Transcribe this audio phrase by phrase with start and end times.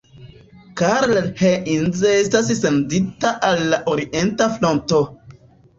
[0.79, 5.07] Karl Heinz estas sendita al la orienta fronto.